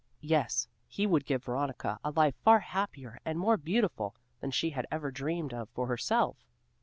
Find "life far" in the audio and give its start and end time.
2.09-2.59